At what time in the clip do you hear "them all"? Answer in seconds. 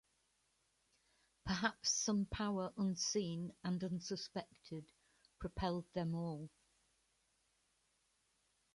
5.93-6.49